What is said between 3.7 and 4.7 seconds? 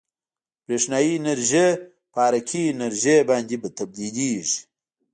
تبدیلیږي.